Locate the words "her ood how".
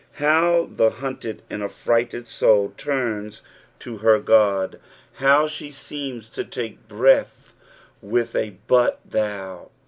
3.97-5.47